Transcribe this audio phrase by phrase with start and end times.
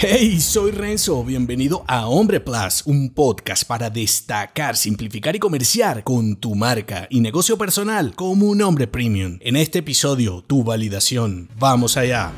[0.00, 6.36] Hey, soy Renzo, bienvenido a Hombre Plus, un podcast para destacar, simplificar y comerciar con
[6.36, 9.38] tu marca y negocio personal como un hombre premium.
[9.40, 11.48] En este episodio, tu validación.
[11.58, 12.30] Vamos allá.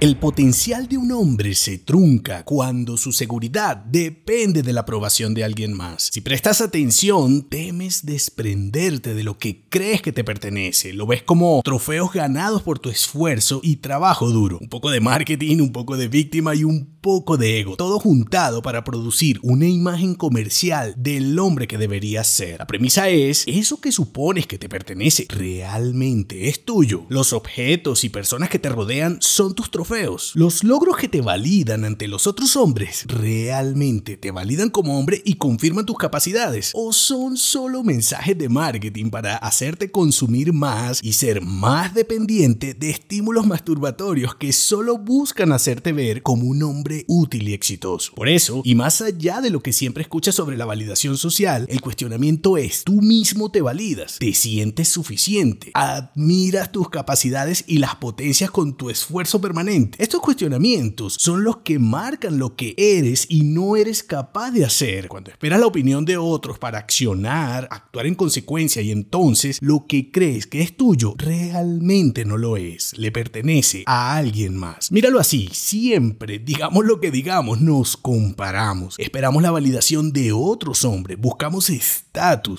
[0.00, 5.42] El potencial de un hombre se trunca cuando su seguridad depende de la aprobación de
[5.42, 6.10] alguien más.
[6.12, 10.92] Si prestas atención, temes desprenderte de lo que crees que te pertenece.
[10.92, 14.58] Lo ves como trofeos ganados por tu esfuerzo y trabajo duro.
[14.60, 17.76] Un poco de marketing, un poco de víctima y un poco de ego.
[17.76, 22.58] Todo juntado para producir una imagen comercial del hombre que deberías ser.
[22.58, 27.04] La premisa es, ¿eso que supones que te pertenece realmente es tuyo?
[27.08, 31.84] Los objetos y personas que te rodean son tus trofeos los logros que te validan
[31.84, 37.36] ante los otros hombres realmente te validan como hombre y confirman tus capacidades o son
[37.36, 44.34] solo mensajes de marketing para hacerte consumir más y ser más dependiente de estímulos masturbatorios
[44.34, 48.12] que solo buscan hacerte ver como un hombre útil y exitoso.
[48.14, 51.80] Por eso, y más allá de lo que siempre escuchas sobre la validación social, el
[51.80, 58.50] cuestionamiento es, tú mismo te validas, te sientes suficiente, admiras tus capacidades y las potencias
[58.50, 59.58] con tu esfuerzo permanente
[59.98, 65.08] estos cuestionamientos son los que marcan lo que eres y no eres capaz de hacer.
[65.08, 70.10] Cuando esperas la opinión de otros para accionar, actuar en consecuencia y entonces lo que
[70.10, 74.92] crees que es tuyo realmente no lo es, le pertenece a alguien más.
[74.92, 78.94] Míralo así, siempre, digamos lo que digamos, nos comparamos.
[78.98, 81.70] Esperamos la validación de otros hombres, buscamos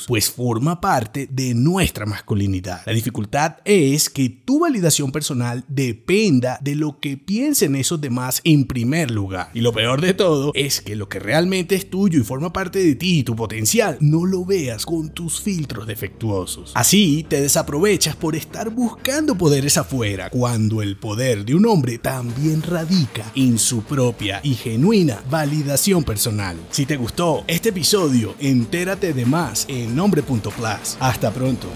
[0.08, 2.82] pues forma parte de nuestra masculinidad.
[2.86, 8.66] La dificultad es que tu validación personal dependa de lo que piensen esos demás en
[8.66, 9.50] primer lugar.
[9.54, 12.80] Y lo peor de todo es que lo que realmente es tuyo y forma parte
[12.80, 16.72] de ti y tu potencial, no lo veas con tus filtros defectuosos.
[16.76, 22.62] Así te desaprovechas por estar buscando poderes afuera, cuando el poder de un hombre también
[22.62, 26.58] radica en su propia y genuina validación personal.
[26.72, 30.98] Si te gustó este episodio, entérate de más en nombre.plus.
[31.00, 31.68] Hasta pronto.